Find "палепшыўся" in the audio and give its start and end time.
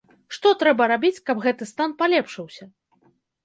2.03-2.71